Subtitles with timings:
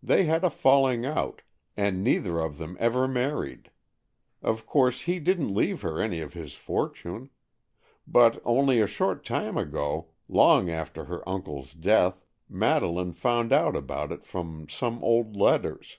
[0.00, 1.42] They had a falling out,
[1.76, 3.72] and neither of them ever married.
[4.40, 7.30] Of course he didn't leave her any of his fortune.
[8.06, 14.12] But only a short time ago, long after her uncle's death, Madeleine found out about
[14.12, 15.98] it from some old letters.